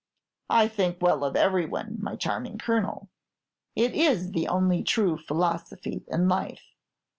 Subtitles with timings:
[0.49, 3.09] "I think well of every one, my charming Colonel.
[3.75, 6.63] It is the only true philosophy in life.